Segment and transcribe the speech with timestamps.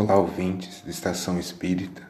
[0.00, 2.08] Olá, ouvintes da Estação Espírita.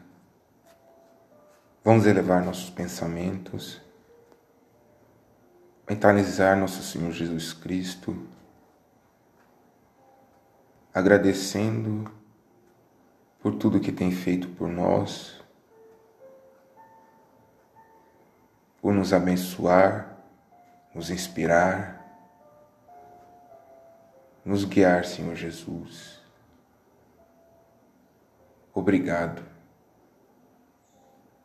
[1.82, 3.80] Vamos elevar nossos pensamentos,
[5.88, 8.28] mentalizar nosso Senhor Jesus Cristo,
[10.92, 12.12] agradecendo
[13.40, 15.42] por tudo que tem feito por nós,
[18.82, 20.14] por nos abençoar,
[20.94, 22.06] nos inspirar,
[24.44, 26.17] nos guiar, Senhor Jesus.
[28.78, 29.42] Obrigado.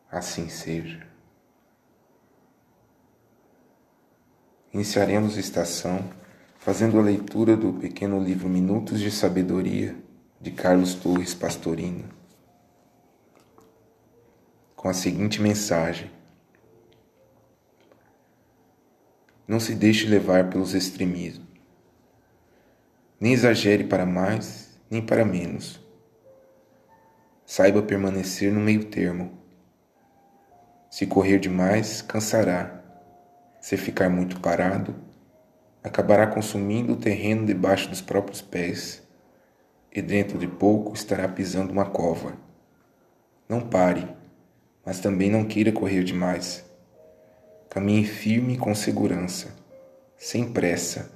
[0.08, 1.04] Assim seja.
[4.72, 6.08] Iniciaremos a estação
[6.58, 9.96] fazendo a leitura do pequeno livro Minutos de Sabedoria
[10.40, 12.08] de Carlos Torres Pastorino,
[14.76, 16.12] com a seguinte mensagem:
[19.48, 21.48] Não se deixe levar pelos extremismos,
[23.18, 25.83] nem exagere para mais nem para menos
[27.56, 29.30] Saiba permanecer no meio termo.
[30.90, 32.82] Se correr demais, cansará.
[33.60, 34.92] Se ficar muito parado,
[35.80, 39.04] acabará consumindo o terreno debaixo dos próprios pés
[39.92, 42.36] e dentro de pouco estará pisando uma cova.
[43.48, 44.04] Não pare,
[44.84, 46.68] mas também não queira correr demais.
[47.70, 49.54] Caminhe firme e com segurança,
[50.16, 51.08] sem pressa,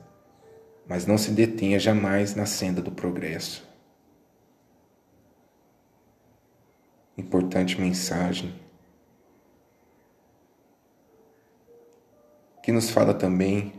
[0.87, 3.68] mas não se detenha jamais na senda do progresso.
[7.19, 8.55] Importante mensagem.
[12.63, 13.73] Que nos fala também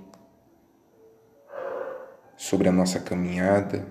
[2.35, 3.87] sobre a nossa caminhada,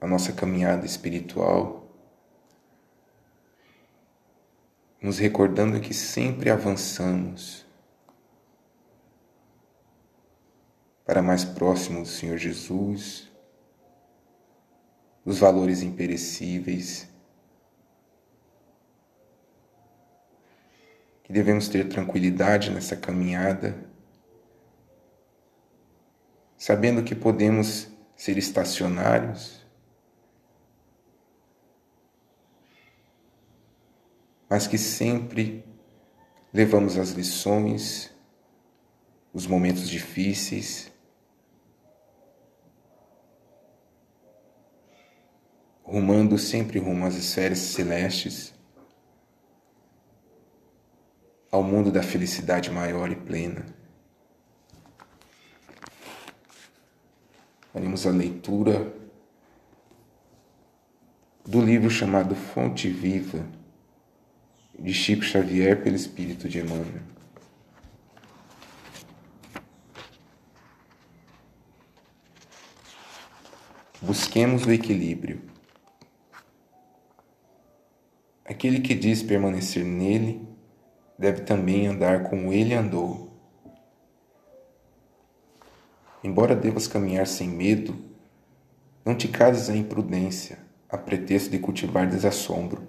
[0.00, 1.86] a nossa caminhada espiritual,
[5.00, 7.64] nos recordando que sempre avançamos
[11.04, 13.31] para mais próximo do Senhor Jesus
[15.24, 17.08] dos valores imperecíveis,
[21.22, 23.90] que devemos ter tranquilidade nessa caminhada,
[26.58, 29.64] sabendo que podemos ser estacionários,
[34.48, 35.64] mas que sempre
[36.52, 38.14] levamos as lições,
[39.32, 40.91] os momentos difíceis,
[45.92, 48.54] rumando sempre rumo às esferas celestes,
[51.50, 53.66] ao mundo da felicidade maior e plena.
[57.70, 58.90] Faremos a leitura
[61.44, 63.46] do livro chamado Fonte Viva,
[64.78, 67.02] de Chico Xavier pelo Espírito de Emmanuel.
[74.00, 75.51] Busquemos o equilíbrio.
[78.52, 80.46] Aquele que diz permanecer nele
[81.18, 83.32] deve também andar como ele andou.
[86.22, 87.96] Embora devas caminhar sem medo,
[89.06, 92.86] não te cases à imprudência, a pretexto de cultivar desassombro.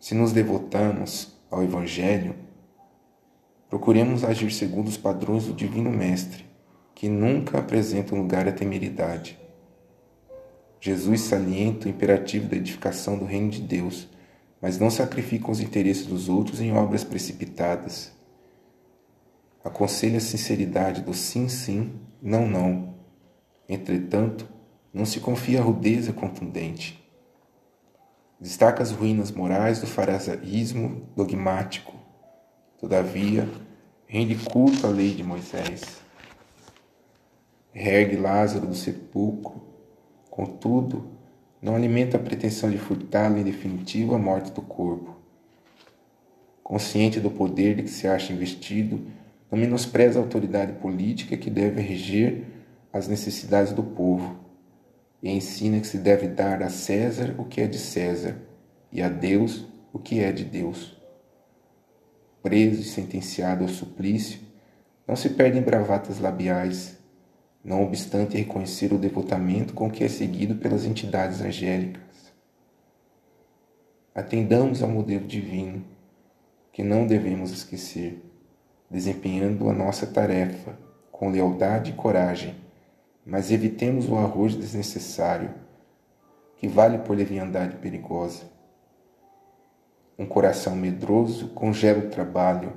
[0.00, 2.34] Se nos devotamos ao Evangelho,
[3.70, 6.44] procuremos agir segundo os padrões do Divino Mestre,
[6.92, 9.38] que nunca apresenta um lugar à temeridade.
[10.80, 14.12] Jesus salienta o imperativo da edificação do reino de Deus
[14.64, 18.10] mas não sacrificam os interesses dos outros em obras precipitadas.
[19.62, 22.94] Aconselha a sinceridade do sim, sim, não, não.
[23.68, 24.48] Entretanto,
[24.90, 26.98] não se confia a rudeza contundente.
[28.40, 31.94] Destaca as ruínas morais do farisaísmo dogmático.
[32.80, 33.46] Todavia,
[34.06, 36.00] rende culto à lei de Moisés.
[37.70, 39.62] Reergue Lázaro do sepulcro.
[40.30, 41.13] Contudo,
[41.64, 45.16] não alimenta a pretensão de furtá-lo em definitivo a morte do corpo.
[46.62, 49.06] Consciente do poder de que se acha investido,
[49.50, 52.44] não menospreza a autoridade política que deve reger
[52.92, 54.38] as necessidades do povo
[55.22, 58.36] e ensina que se deve dar a César o que é de César
[58.92, 60.94] e a Deus o que é de Deus.
[62.42, 64.38] Preso e sentenciado ao suplício,
[65.08, 66.98] não se perde em bravatas labiais,
[67.64, 72.02] não obstante reconhecer o devotamento com que é seguido pelas entidades angélicas.
[74.14, 75.82] Atendamos ao modelo divino,
[76.70, 78.22] que não devemos esquecer,
[78.90, 80.78] desempenhando a nossa tarefa
[81.10, 82.54] com lealdade e coragem,
[83.24, 85.54] mas evitemos o arrojo desnecessário,
[86.58, 88.44] que vale por leviandade perigosa.
[90.18, 92.74] Um coração medroso congela o trabalho,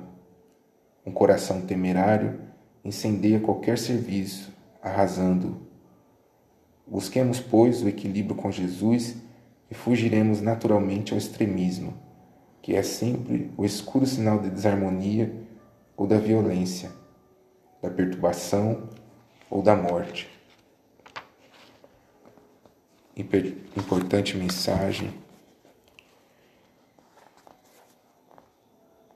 [1.04, 2.40] um coração temerário
[2.82, 5.66] incendeia qualquer serviço arrasando.
[6.86, 9.16] Busquemos, pois, o equilíbrio com Jesus
[9.70, 11.94] e fugiremos naturalmente ao extremismo,
[12.62, 15.34] que é sempre o escuro sinal de desarmonia
[15.96, 16.90] ou da violência,
[17.82, 18.88] da perturbação
[19.50, 20.28] ou da morte.
[23.76, 25.12] Importante mensagem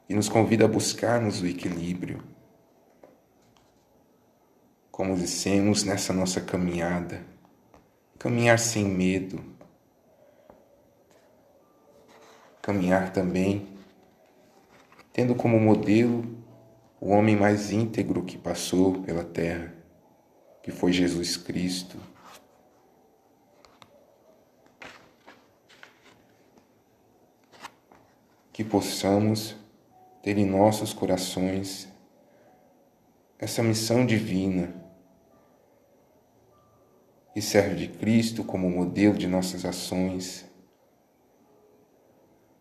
[0.08, 2.31] e nos convida a buscarmos o equilíbrio.
[4.92, 7.24] Como dissemos nessa nossa caminhada,
[8.18, 9.42] caminhar sem medo,
[12.60, 13.66] caminhar também
[15.10, 16.22] tendo como modelo
[17.00, 19.72] o homem mais íntegro que passou pela terra,
[20.62, 21.96] que foi Jesus Cristo.
[28.52, 29.56] Que possamos
[30.22, 31.88] ter em nossos corações
[33.38, 34.81] essa missão divina
[37.32, 40.44] que serve de Cristo como modelo de nossas ações,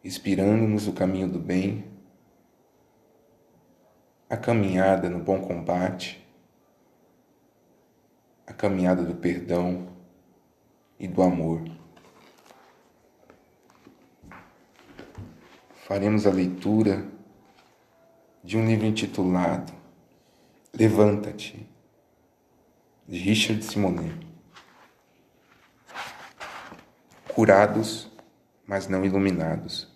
[0.04, 1.86] inspirando-nos o caminho do bem,
[4.30, 6.26] a caminhada no bom combate,
[8.48, 9.90] a caminhada do perdão
[10.98, 11.62] e do amor.
[15.86, 17.06] Faremos a leitura
[18.42, 19.82] de um livro intitulado
[20.74, 21.68] Levanta-te,
[23.06, 24.31] de Richard Simonet.
[27.34, 28.10] Curados,
[28.66, 29.88] mas não iluminados.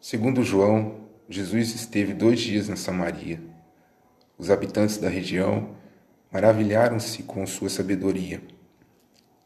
[0.00, 3.40] Segundo João, Jesus esteve dois dias na Samaria.
[4.36, 5.76] Os habitantes da região
[6.30, 8.42] maravilharam-se com sua sabedoria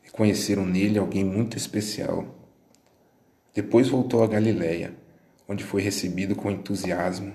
[0.05, 2.37] e conheceram nele alguém muito especial
[3.57, 4.95] depois voltou a Galiléia,
[5.49, 7.35] onde foi recebido com entusiasmo.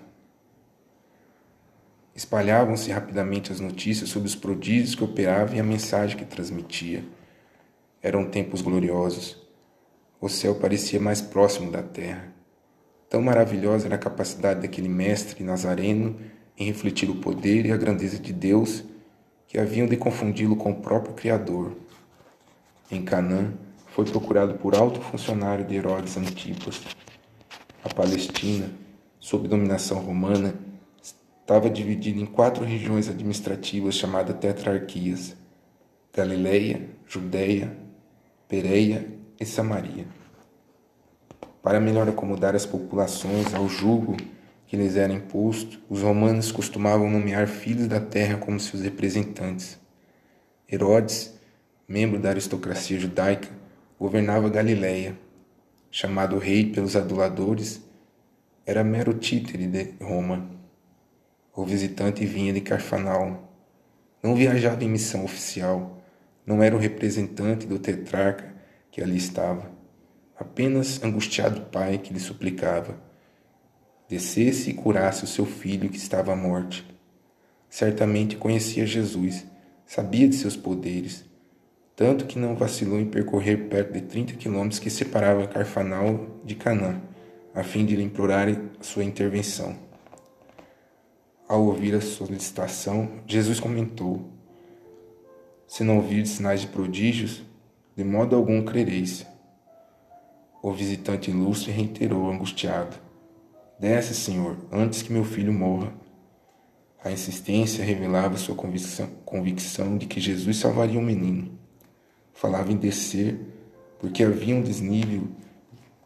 [2.15, 7.03] Espalhavam-se rapidamente as notícias sobre os prodígios que operava e a mensagem que transmitia.
[8.01, 9.37] Eram tempos gloriosos.
[10.19, 12.33] O céu parecia mais próximo da terra.
[13.09, 16.19] Tão maravilhosa era a capacidade daquele mestre nazareno
[16.57, 18.83] em refletir o poder e a grandeza de Deus
[19.47, 21.75] que haviam de confundi-lo com o próprio Criador.
[22.89, 23.53] Em Canaã,
[23.87, 26.81] foi procurado por alto funcionário de Herodes Antipas.
[27.83, 28.69] A Palestina,
[29.19, 30.55] sob dominação romana,
[31.51, 35.35] estava dividida em quatro regiões administrativas chamadas tetrarquias:
[36.15, 37.75] Galileia, Judéia,
[38.47, 39.05] Pereia
[39.37, 40.05] e Samaria.
[41.61, 44.15] Para melhor acomodar as populações ao jugo
[44.65, 49.77] que lhes era imposto, os romanos costumavam nomear filhos da terra como seus representantes.
[50.71, 51.37] Herodes,
[51.85, 53.49] membro da aristocracia judaica,
[53.99, 55.19] governava Galiléia,
[55.91, 57.81] chamado rei pelos aduladores,
[58.65, 60.60] era mero títere de Roma.
[61.53, 63.37] O visitante vinha de Carfanaum.
[64.23, 66.01] Não viajava em missão oficial,
[66.45, 68.55] não era o representante do tetrarca
[68.89, 69.69] que ali estava,
[70.37, 72.95] apenas angustiado pai que lhe suplicava:
[74.07, 76.85] descesse e curasse o seu filho que estava à morte.
[77.69, 79.45] Certamente conhecia Jesus,
[79.85, 81.25] sabia de seus poderes,
[81.97, 87.01] tanto que não vacilou em percorrer perto de 30 quilômetros que separavam Carfanal de Canaã,
[87.53, 88.47] a fim de lhe implorar
[88.79, 89.90] sua intervenção.
[91.51, 94.21] Ao ouvir a solicitação, Jesus comentou:
[95.67, 97.43] Se não vir sinais de prodígios,
[97.93, 99.27] de modo algum crereis.
[100.63, 102.95] O visitante ilustre reiterou, angustiado:
[103.77, 105.91] Desce, Senhor, antes que meu filho morra.
[107.03, 111.59] A insistência revelava sua convicção, de que Jesus salvaria o menino
[112.33, 113.37] falava em descer,
[113.99, 115.27] porque havia um desnível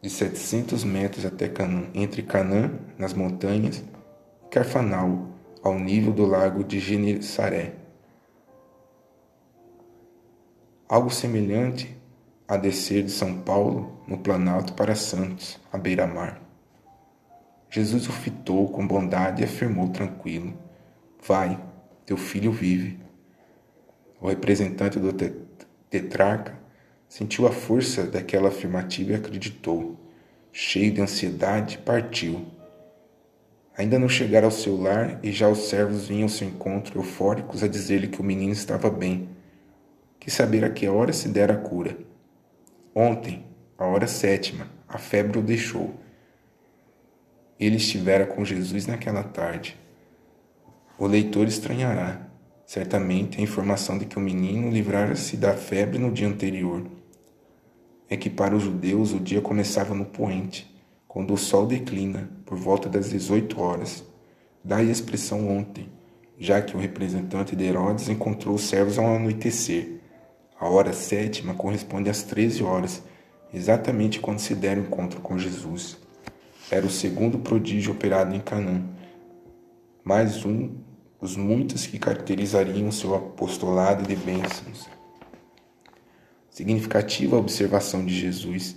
[0.02, 3.84] de 700 metros até Canã, entre Canã, nas montanhas,
[4.44, 5.35] e Carfanal,
[5.66, 7.74] ao nível do lago de Genesaré.
[10.88, 11.96] Algo semelhante
[12.46, 16.40] a descer de São Paulo, no Planalto para Santos, à beira-mar.
[17.68, 20.54] Jesus o fitou com bondade e afirmou tranquilo:
[21.20, 21.60] Vai,
[22.06, 23.00] teu filho vive.
[24.20, 25.12] O representante do
[25.90, 26.56] Tetrarca
[27.08, 29.98] sentiu a força daquela afirmativa e acreditou.
[30.52, 32.46] Cheio de ansiedade, partiu.
[33.76, 37.62] Ainda não chegara ao seu lar e já os servos vinham ao seu encontro, eufóricos,
[37.62, 39.28] a dizer-lhe que o menino estava bem.
[40.18, 41.96] Que saber a que hora se dera a cura.
[42.94, 43.44] Ontem,
[43.76, 45.94] a hora sétima, a febre o deixou.
[47.60, 49.78] Ele estivera com Jesus naquela tarde.
[50.98, 52.26] O leitor estranhará
[52.66, 56.84] certamente a informação de que o menino livrara-se da febre no dia anterior.
[58.08, 60.75] É que para os judeus o dia começava no poente,
[61.16, 64.04] quando o sol declina, por volta das 18 horas.
[64.62, 65.88] Daí a expressão ontem,
[66.38, 69.92] já que o representante de Herodes encontrou os servos ao anoitecer.
[70.60, 73.02] A hora sétima corresponde às 13 horas,
[73.50, 75.96] exatamente quando se dera o encontro com Jesus.
[76.70, 78.84] Era o segundo prodígio operado em Canaã,
[80.04, 80.70] mais um
[81.18, 84.86] dos muitos que caracterizariam seu apostolado de bênçãos.
[86.50, 88.76] Significativa a observação de Jesus.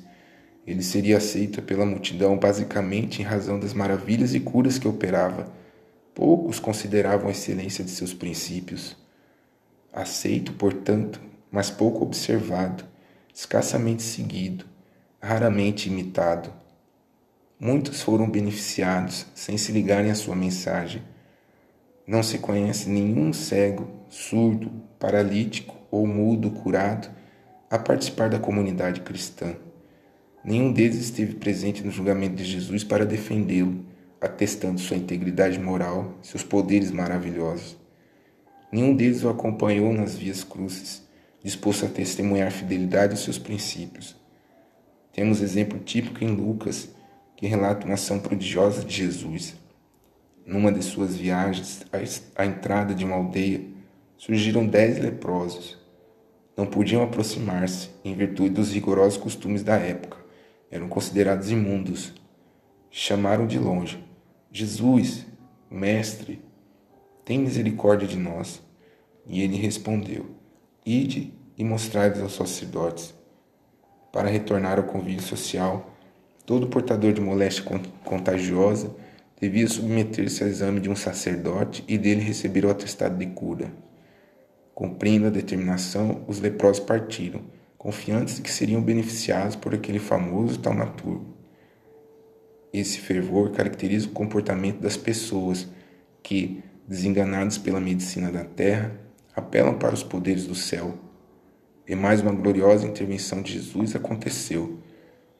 [0.65, 5.51] Ele seria aceito pela multidão basicamente em razão das maravilhas e curas que operava.
[6.13, 8.95] Poucos consideravam a excelência de seus princípios.
[9.91, 11.19] Aceito, portanto,
[11.51, 12.83] mas pouco observado,
[13.33, 14.65] escassamente seguido,
[15.21, 16.53] raramente imitado.
[17.59, 21.01] Muitos foram beneficiados sem se ligarem à sua mensagem.
[22.05, 27.09] Não se conhece nenhum cego, surdo, paralítico ou mudo curado
[27.69, 29.55] a participar da comunidade cristã.
[30.43, 33.85] Nenhum deles esteve presente no julgamento de Jesus para defendê-lo,
[34.21, 37.77] atestando sua integridade moral, seus poderes maravilhosos.
[38.71, 41.05] Nenhum deles o acompanhou nas vias cruces,
[41.43, 44.15] disposto a testemunhar fidelidade aos seus princípios.
[45.11, 46.89] Temos exemplo típico em Lucas,
[47.35, 49.55] que relata uma ação prodigiosa de Jesus.
[50.45, 51.85] Numa de suas viagens
[52.35, 53.61] à entrada de uma aldeia,
[54.17, 55.77] surgiram dez leprosos.
[56.55, 60.18] Não podiam aproximar-se, em virtude dos rigorosos costumes da época.
[60.71, 62.13] Eram considerados imundos.
[62.91, 64.03] Chamaram de longe:
[64.51, 65.25] Jesus,
[65.69, 66.41] Mestre,
[67.25, 68.61] tem misericórdia de nós.
[69.27, 70.35] E ele respondeu:
[70.85, 73.13] Ide e mostrai-vos aos sacerdotes.
[74.11, 75.95] Para retornar ao convívio social,
[76.45, 77.63] todo portador de moléstia
[78.03, 78.95] contagiosa
[79.39, 83.71] devia submeter-se ao exame de um sacerdote e dele receber o atestado de cura.
[84.73, 87.41] Cumprindo a determinação, os leprosos partiram,
[87.79, 91.33] confiantes de que seriam beneficiados por aquele famoso taumaturgo.
[92.73, 95.65] Esse fervor caracteriza o comportamento das pessoas
[96.21, 98.91] que, desenganados pela medicina da terra,
[99.33, 100.99] apelam para os poderes do céu.
[101.87, 104.77] E mais uma gloriosa intervenção de Jesus aconteceu.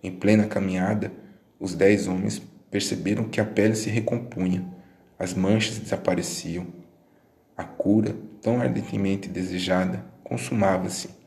[0.01, 1.11] Em plena caminhada,
[1.59, 2.41] os dez homens
[2.71, 4.65] perceberam que a pele se recompunha,
[5.19, 6.67] as manchas desapareciam.
[7.57, 11.18] A cura, tão ardentemente desejada, consumava-se.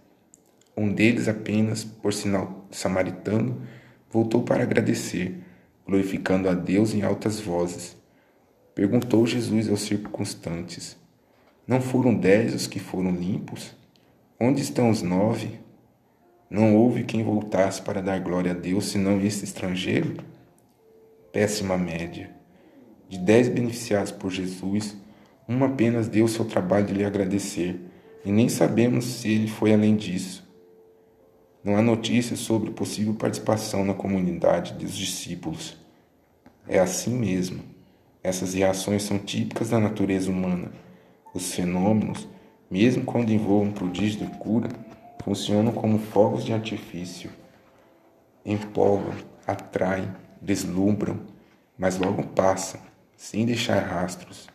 [0.77, 3.61] Um deles, apenas por sinal samaritano,
[4.11, 5.43] voltou para agradecer,
[5.87, 7.97] glorificando a Deus em altas vozes.
[8.75, 10.97] Perguntou Jesus aos circunstantes:
[11.67, 13.73] não foram dez os que foram limpos?
[14.41, 15.61] Onde estão os nove?
[16.51, 20.17] Não houve quem voltasse para dar glória a Deus senão esse estrangeiro?
[21.33, 22.31] Péssima média.
[23.09, 24.97] De dez beneficiados por Jesus,
[25.49, 27.81] um apenas deu seu trabalho de lhe agradecer,
[28.25, 30.47] e nem sabemos se ele foi além disso.
[31.65, 35.77] Não há notícias sobre possível participação na comunidade dos discípulos.
[36.67, 37.63] É assim mesmo.
[38.23, 40.71] Essas reações são típicas da natureza humana
[41.35, 42.29] os fenômenos,
[42.71, 44.69] mesmo quando envolvam prodígio de cura,
[45.23, 47.31] funcionam como fogos de artifício.
[48.45, 49.15] Empolgam,
[49.47, 51.21] atraem, deslumbram,
[51.79, 52.81] mas logo passam,
[53.17, 54.49] sem deixar rastros.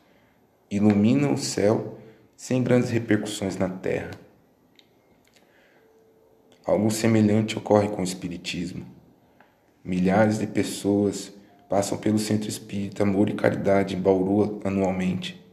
[0.69, 1.97] Iluminam o céu
[2.35, 4.11] sem grandes repercussões na terra.
[6.67, 8.85] Algo semelhante ocorre com o Espiritismo.
[9.83, 11.33] Milhares de pessoas
[11.67, 15.47] passam pelo Centro Espírita Amor e Caridade em Bauru anualmente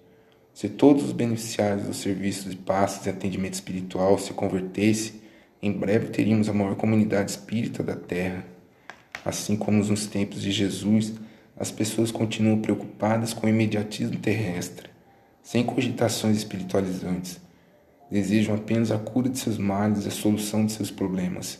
[0.54, 5.21] se todos os beneficiários dos serviços de passes e atendimento espiritual se convertessem,
[5.61, 8.47] em breve teríamos a maior comunidade espírita da Terra.
[9.25, 11.14] Assim como nos tempos de Jesus,
[11.56, 14.88] as pessoas continuam preocupadas com o imediatismo terrestre,
[15.42, 17.40] sem cogitações espiritualizantes.
[18.11, 21.59] Desejam apenas a cura de seus males e a solução de seus problemas.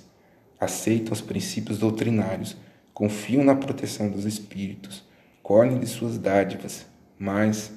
[0.61, 2.57] Aceitam os princípios doutrinários,
[2.93, 5.05] confiam na proteção dos espíritos,
[5.43, 6.87] colhem de suas dádivas,
[7.19, 7.73] mas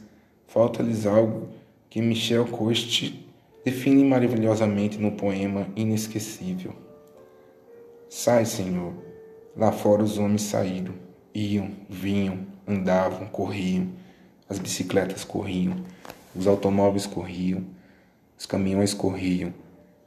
[0.48, 1.50] falta-lhes algo
[1.90, 3.28] que Michel Coste
[3.64, 6.74] define maravilhosamente no poema Inesquecível.
[8.10, 8.94] Sai, Senhor.
[9.56, 10.94] Lá fora os homens saíram,
[11.34, 13.90] iam, vinham, andavam, corriam,
[14.48, 15.76] as bicicletas corriam,
[16.36, 17.66] os automóveis corriam,
[18.38, 19.53] os caminhões corriam,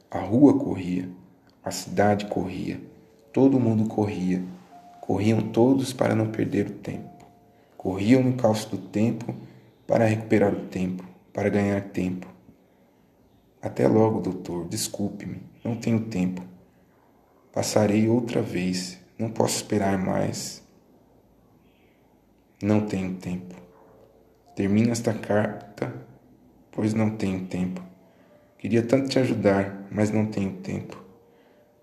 [0.09, 1.09] a rua corria,
[1.63, 2.81] a cidade corria,
[3.33, 4.43] todo mundo corria,
[4.99, 7.09] corriam todos para não perder o tempo.
[7.77, 9.35] Corriam no caos do tempo
[9.87, 12.27] para recuperar o tempo, para ganhar tempo.
[13.61, 14.67] Até logo, doutor.
[14.67, 16.41] Desculpe-me, não tenho tempo.
[17.51, 18.99] Passarei outra vez.
[19.17, 20.63] Não posso esperar mais.
[22.61, 23.55] Não tenho tempo.
[24.55, 25.93] Termina esta carta,
[26.71, 27.90] pois não tenho tempo.
[28.61, 31.03] Queria tanto te ajudar, mas não tenho tempo.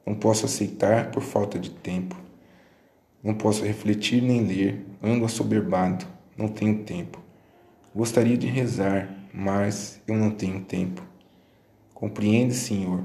[0.06, 2.14] Não posso aceitar por falta de tempo.
[3.20, 6.06] Não posso refletir nem ler, ando assoberbado,
[6.36, 7.20] não tenho tempo.
[7.92, 11.02] Gostaria de rezar, mas eu não tenho tempo.
[11.92, 13.02] Compreende, Senhor?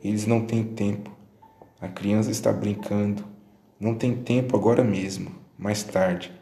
[0.00, 1.10] Eles não têm tempo.
[1.80, 3.24] A criança está brincando.
[3.80, 6.32] Não tem tempo agora mesmo, mais tarde.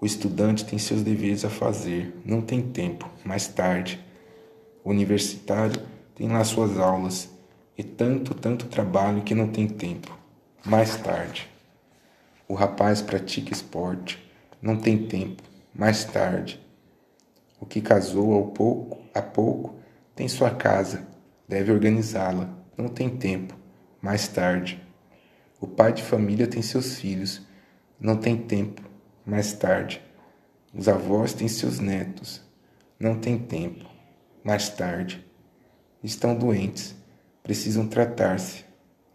[0.00, 2.12] O estudante tem seus deveres a fazer.
[2.24, 4.04] Não tem tempo, mais tarde.
[4.82, 5.91] O universitário
[6.22, 7.28] tem lá suas aulas.
[7.76, 10.16] E tanto, tanto trabalho que não tem tempo.
[10.64, 11.50] Mais tarde.
[12.46, 14.22] O rapaz pratica esporte.
[14.62, 15.42] Não tem tempo.
[15.74, 16.64] Mais tarde.
[17.58, 19.74] O que casou ao pouco, a pouco,
[20.14, 21.04] tem sua casa.
[21.48, 22.56] Deve organizá-la.
[22.78, 23.56] Não tem tempo.
[24.00, 24.80] Mais tarde.
[25.60, 27.42] O pai de família tem seus filhos.
[27.98, 28.80] Não tem tempo.
[29.26, 30.00] Mais tarde.
[30.72, 32.40] Os avós têm seus netos.
[32.96, 33.84] Não tem tempo.
[34.44, 35.31] Mais tarde.
[36.02, 36.96] Estão doentes.
[37.42, 38.64] Precisam tratar-se.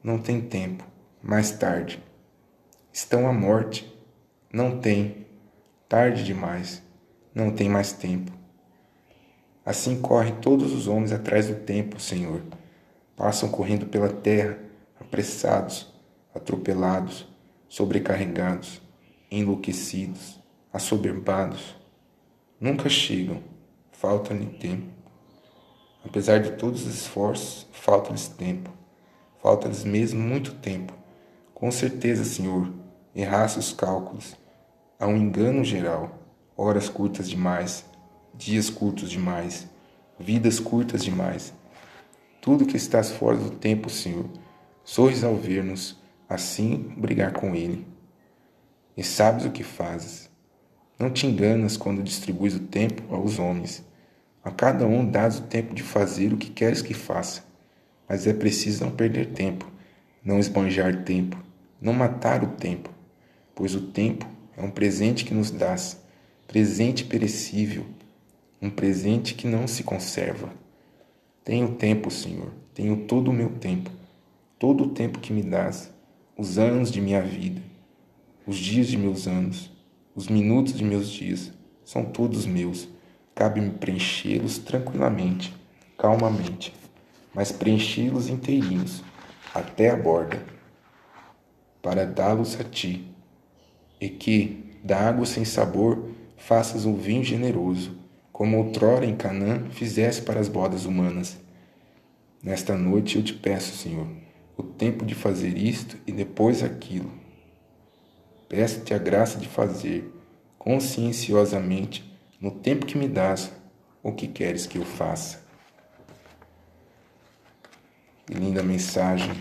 [0.01, 0.85] Não tem tempo.
[1.21, 2.01] Mais tarde.
[2.93, 3.93] Estão à morte.
[4.53, 5.27] Não tem.
[5.89, 6.81] Tarde demais.
[7.35, 8.31] Não tem mais tempo.
[9.65, 12.41] Assim correm todos os homens atrás do tempo, Senhor.
[13.17, 14.57] Passam correndo pela terra,
[14.97, 15.93] apressados,
[16.33, 17.27] atropelados,
[17.67, 18.81] sobrecarregados,
[19.29, 20.39] enlouquecidos,
[20.71, 21.75] assoberbados.
[22.61, 23.43] Nunca chegam,
[23.91, 24.96] falta-lhe tempo.
[26.07, 28.69] Apesar de todos os esforços, falta-lhes tempo.
[29.43, 30.93] Falta-lhes mesmo muito tempo.
[31.53, 32.71] Com certeza, Senhor,
[33.13, 34.33] errasse os cálculos.
[34.97, 36.17] Há um engano geral,
[36.55, 37.83] horas curtas demais,
[38.33, 39.67] dias curtos demais,
[40.17, 41.53] vidas curtas demais.
[42.39, 44.29] Tudo que estás fora do tempo, Senhor,
[44.85, 45.97] sorris ao ver-nos,
[46.29, 47.85] assim brigar com Ele.
[48.95, 50.29] E sabes o que fazes.
[50.97, 53.85] Não te enganas quando distribuis o tempo aos homens.
[54.47, 57.43] A cada um dás o tempo de fazer o que queres que faça.
[58.07, 59.69] Mas é preciso não perder tempo,
[60.23, 61.37] não esbanjar tempo,
[61.81, 62.89] não matar o tempo,
[63.53, 64.25] pois o tempo
[64.55, 66.01] é um presente que nos dás,
[66.47, 67.85] presente perecível,
[68.61, 70.49] um presente que não se conserva.
[71.43, 73.91] Tenho tempo, Senhor, tenho todo o meu tempo,
[74.57, 75.91] todo o tempo que me dás,
[76.37, 77.61] os anos de minha vida,
[78.45, 79.69] os dias de meus anos,
[80.15, 81.51] os minutos de meus dias,
[81.83, 82.95] são todos meus.
[83.37, 85.55] Cabe-me preenchê-los tranquilamente,
[85.95, 86.73] calmamente,
[87.35, 89.03] mas preenchê-los inteirinhos,
[89.53, 90.43] até a borda,
[91.83, 93.13] para dá-los a ti,
[94.01, 97.95] e que, da água sem sabor, faças um vinho generoso
[98.33, 101.37] como outrora em Canaã fizesse para as bodas humanas.
[102.43, 104.07] Nesta noite eu te peço, Senhor,
[104.57, 107.11] o tempo de fazer isto e depois aquilo.
[108.49, 110.11] Peço-te a graça de fazer,
[110.57, 112.06] conscienciosamente,
[112.39, 113.51] no tempo que me dás,
[114.03, 115.45] o que queres que eu faça.
[118.25, 119.31] Que linda mensagem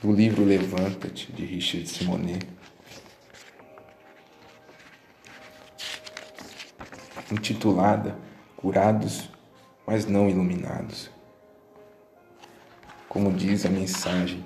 [0.00, 2.46] do livro Levanta-te, de Richard Simonet.
[7.32, 8.16] intitulada
[8.56, 9.28] Curados,
[9.84, 11.10] mas não iluminados.
[13.08, 14.44] Como diz a mensagem,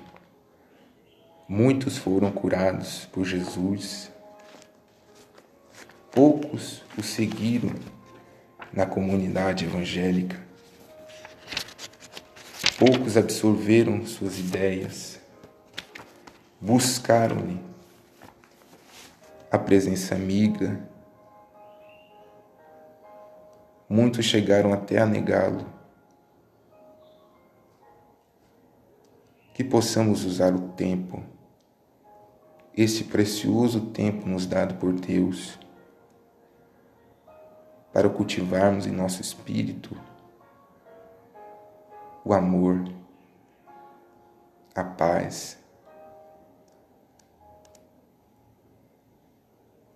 [1.47, 4.11] muitos foram curados por Jesus,
[6.17, 7.69] poucos o seguiram
[8.73, 10.35] na comunidade evangélica,
[12.79, 15.19] poucos absorveram suas ideias,
[16.59, 17.59] buscaram-lhe
[19.51, 20.89] a presença amiga
[23.87, 25.65] Muitos chegaram até a negá-lo.
[29.53, 31.23] Que possamos usar o tempo,
[32.75, 35.57] esse precioso tempo nos dado por Deus,
[37.97, 39.99] para cultivarmos em nosso espírito
[42.23, 42.87] o amor,
[44.75, 45.57] a paz,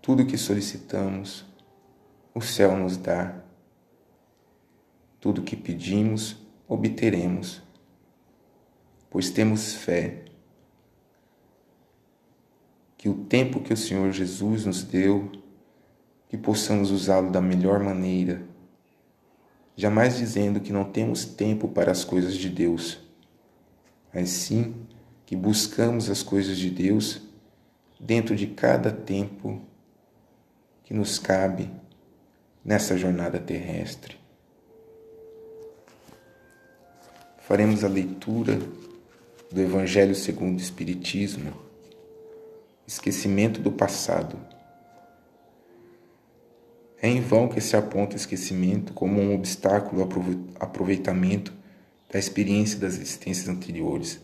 [0.02, 1.46] tudo que solicitamos,
[2.34, 3.40] o céu nos dá.
[5.20, 6.38] Tudo que pedimos,
[6.68, 7.62] obteremos,
[9.12, 10.26] pois temos fé
[12.98, 15.41] que o tempo que o Senhor Jesus nos deu,
[16.32, 18.42] que possamos usá-lo da melhor maneira,
[19.76, 23.00] jamais dizendo que não temos tempo para as coisas de Deus,
[24.14, 24.74] mas sim
[25.26, 27.22] que buscamos as coisas de Deus
[28.00, 29.62] dentro de cada tempo
[30.86, 31.70] que nos cabe
[32.64, 34.22] nessa jornada terrestre.
[37.52, 38.58] faremos a leitura
[39.52, 41.52] do Evangelho segundo o Espiritismo,
[42.88, 44.51] esquecimento do passado.
[47.02, 50.10] É em vão que se aponta o esquecimento como um obstáculo ao
[50.60, 51.52] aproveitamento
[52.12, 54.20] da experiência das existências anteriores.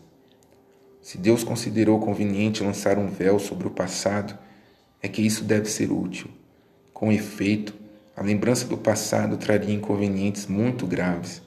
[1.02, 4.38] Se Deus considerou conveniente lançar um véu sobre o passado,
[5.02, 6.28] é que isso deve ser útil.
[6.92, 7.74] Com efeito,
[8.18, 11.40] A lembrança do passado traria inconvenientes muito graves.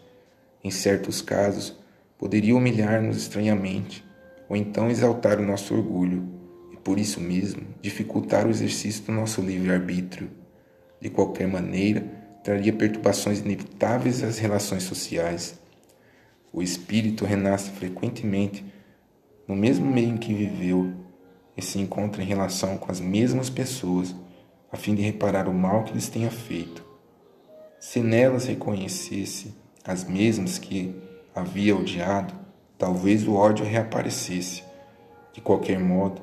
[0.63, 1.75] Em certos casos,
[2.17, 4.05] poderia humilhar-nos estranhamente,
[4.47, 6.23] ou então exaltar o nosso orgulho,
[6.71, 10.29] e por isso mesmo dificultar o exercício do nosso livre-arbítrio.
[11.01, 12.05] De qualquer maneira,
[12.43, 15.59] traria perturbações inevitáveis às relações sociais.
[16.53, 18.63] O espírito renasce frequentemente
[19.47, 20.93] no mesmo meio em que viveu
[21.57, 24.15] e se encontra em relação com as mesmas pessoas,
[24.71, 26.85] a fim de reparar o mal que lhes tenha feito.
[27.79, 30.95] Se nelas reconhecesse as mesmas que
[31.33, 32.33] havia odiado,
[32.77, 34.63] talvez o ódio reaparecesse.
[35.33, 36.21] De qualquer modo,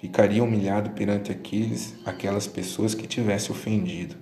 [0.00, 4.16] ficaria humilhado perante aqueles, aquelas pessoas que tivesse ofendido.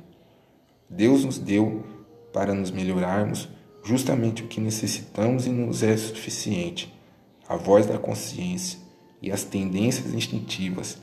[0.88, 1.84] Deus nos deu
[2.32, 3.48] para nos melhorarmos
[3.84, 6.92] justamente o que necessitamos e nos é suficiente,
[7.48, 8.78] a voz da consciência
[9.22, 10.98] e as tendências instintivas,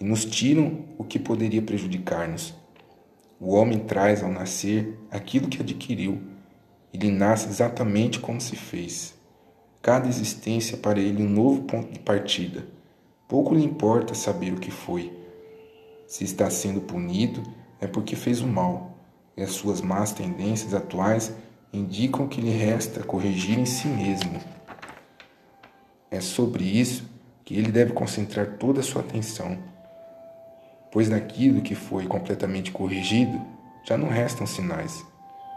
[0.00, 2.54] e nos tiram o que poderia prejudicar-nos.
[3.40, 6.20] O homem traz ao nascer aquilo que adquiriu
[6.92, 9.14] ele nasce exatamente como se fez.
[9.82, 12.66] Cada existência para ele um novo ponto de partida.
[13.28, 15.12] Pouco lhe importa saber o que foi.
[16.06, 17.42] Se está sendo punido,
[17.78, 18.96] é porque fez o mal,
[19.36, 21.30] e as suas más tendências atuais
[21.70, 24.40] indicam que lhe resta corrigir em si mesmo.
[26.10, 27.04] É sobre isso
[27.44, 29.58] que ele deve concentrar toda a sua atenção,
[30.90, 33.38] pois naquilo que foi completamente corrigido
[33.84, 35.04] já não restam sinais.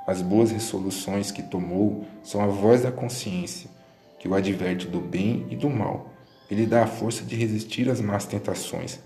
[0.05, 3.69] As boas resoluções que tomou são a voz da consciência,
[4.19, 6.10] que o adverte do bem e do mal.
[6.51, 8.99] Ele dá a força de resistir às más tentações.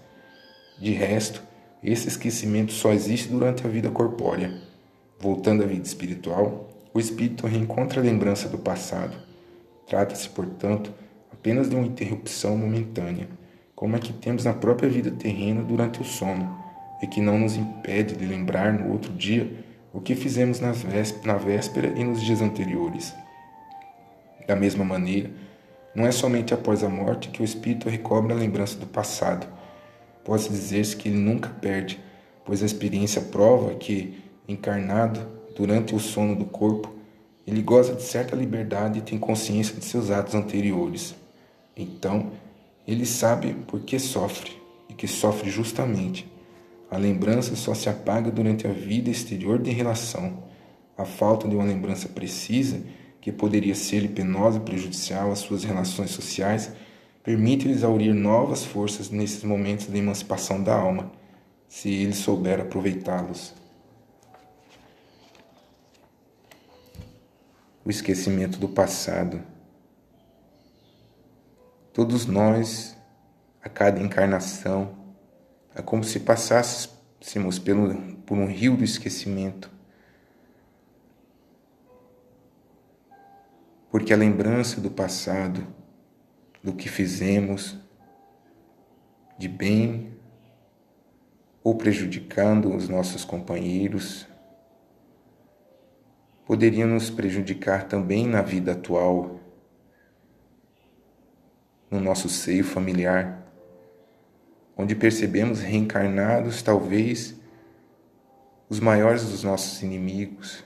[0.80, 1.44] De resto,
[1.84, 4.52] esse esquecimento só existe durante a vida corpórea.
[5.20, 9.16] Voltando à vida espiritual, o espírito reencontra a lembrança do passado.
[9.88, 10.92] Trata-se, portanto,
[11.32, 13.30] apenas de uma interrupção momentânea,
[13.76, 16.58] como a que temos na própria vida terrena durante o sono,
[17.04, 21.94] e que não nos impede de lembrar no outro dia o que fizemos na véspera
[21.96, 23.14] e nos dias anteriores.
[24.48, 25.30] Da mesma maneira,
[25.96, 29.48] não é somente após a morte que o espírito recobra a lembrança do passado.
[30.24, 32.00] Pode dizer-se que ele nunca perde,
[32.44, 35.20] pois a experiência prova que, encarnado
[35.56, 36.94] durante o sono do corpo,
[37.48, 41.16] ele goza de certa liberdade e tem consciência de seus atos anteriores.
[41.78, 42.32] Então,
[42.88, 44.52] ele sabe por que sofre
[44.90, 46.30] e que sofre justamente
[46.90, 50.44] a lembrança só se apaga durante a vida exterior de relação.
[50.98, 52.82] A falta de uma lembrança precisa,
[53.26, 56.72] que poderia ser penosa e prejudicial às suas relações sociais,
[57.24, 61.12] permite exaurir novas forças nesses momentos de emancipação da alma,
[61.68, 63.56] se ele souber aproveitá-los.
[67.84, 69.42] O esquecimento do passado.
[71.92, 72.96] Todos nós,
[73.60, 74.96] a cada encarnação,
[75.74, 79.75] é como se passássemos por um rio do esquecimento.
[83.96, 85.66] Porque a lembrança do passado,
[86.62, 87.80] do que fizemos
[89.38, 90.18] de bem
[91.64, 94.28] ou prejudicando os nossos companheiros,
[96.46, 99.40] poderia nos prejudicar também na vida atual,
[101.90, 103.48] no nosso seio familiar
[104.76, 107.34] onde percebemos reencarnados talvez
[108.68, 110.66] os maiores dos nossos inimigos.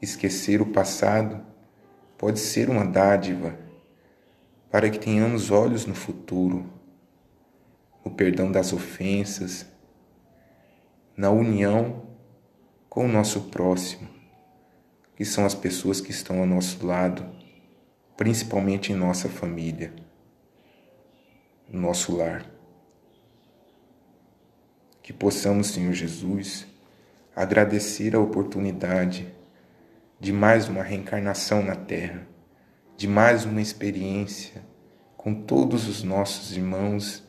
[0.00, 1.44] Esquecer o passado
[2.16, 3.58] pode ser uma dádiva
[4.70, 6.70] para que tenhamos olhos no futuro,
[8.04, 9.66] no perdão das ofensas,
[11.16, 12.06] na união
[12.88, 14.08] com o nosso próximo,
[15.16, 17.26] que são as pessoas que estão ao nosso lado,
[18.16, 19.92] principalmente em nossa família
[21.68, 22.46] no nosso lar.
[25.02, 26.66] Que possamos, Senhor Jesus,
[27.36, 29.32] agradecer a oportunidade
[30.18, 32.26] de mais uma reencarnação na Terra,
[32.96, 34.62] de mais uma experiência
[35.16, 37.22] com todos os nossos irmãos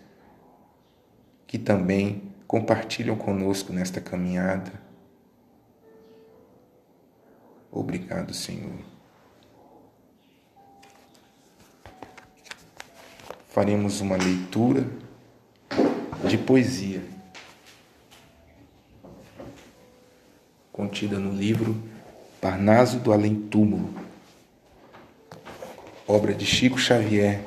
[1.46, 4.72] que também compartilham conosco nesta caminhada.
[7.72, 9.00] Obrigado, Senhor.
[13.50, 14.88] faremos uma leitura
[16.26, 17.04] de poesia
[20.72, 21.76] contida no livro
[22.42, 23.94] Parnaso do Além Túmulo,
[26.08, 27.44] obra de Chico Xavier.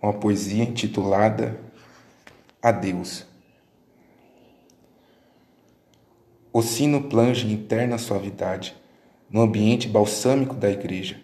[0.00, 1.60] Uma poesia intitulada
[2.62, 3.26] Adeus.
[6.52, 8.76] O sino plange em interna suavidade
[9.28, 11.20] no ambiente balsâmico da igreja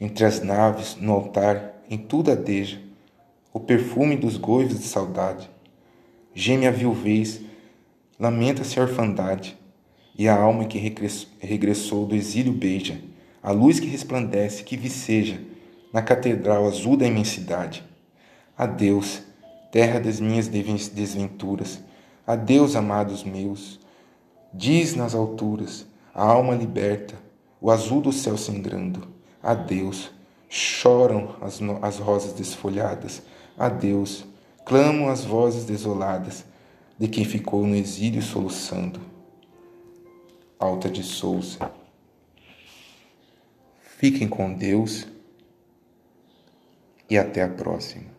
[0.00, 2.80] entre as naves, no altar, em tudo adeja
[3.52, 5.50] o perfume dos goivos de saudade.
[6.34, 7.42] Geme a viuvez,
[8.18, 9.56] lamenta-se a orfandade,
[10.18, 10.78] e a alma que
[11.40, 13.00] regressou do exílio beija
[13.46, 15.40] a luz que resplandece, que viceja
[15.92, 17.84] na catedral azul da imensidade.
[18.58, 19.22] Adeus,
[19.70, 21.80] terra das minhas desventuras.
[22.26, 23.78] Adeus, amados meus.
[24.52, 27.14] Diz nas alturas, a alma liberta,
[27.60, 29.06] o azul do céu sangrando.
[29.40, 30.10] Adeus,
[30.48, 33.22] choram as, as rosas desfolhadas.
[33.56, 34.24] Adeus,
[34.64, 36.44] clamam as vozes desoladas
[36.98, 38.98] de quem ficou no exílio soluçando.
[40.58, 41.70] Alta de Souza.
[43.98, 45.06] Fiquem com Deus
[47.08, 48.15] e até a próxima.